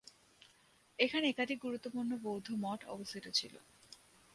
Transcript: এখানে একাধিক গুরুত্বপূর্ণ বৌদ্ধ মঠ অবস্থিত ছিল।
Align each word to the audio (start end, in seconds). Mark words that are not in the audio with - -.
এখানে 0.99 1.25
একাধিক 1.27 1.57
গুরুত্বপূর্ণ 1.61 2.11
বৌদ্ধ 2.23 2.47
মঠ 2.63 2.79
অবস্থিত 2.87 3.25
ছিল। 3.33 3.53